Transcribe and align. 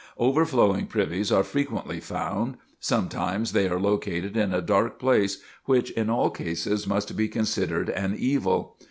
Overflowing 0.17 0.87
privies 0.87 1.31
are 1.31 1.43
frequently 1.43 1.99
found. 1.99 2.57
Sometimes 2.79 3.51
they 3.51 3.67
are 3.69 3.79
located 3.79 4.35
in 4.35 4.51
a 4.51 4.59
dark 4.59 4.97
place, 4.97 5.43
which 5.65 5.91
in 5.91 6.09
all 6.09 6.31
cases 6.31 6.87
must 6.87 7.15
be 7.15 7.27
considered 7.27 7.87
an 7.89 8.15
evil. 8.17 8.77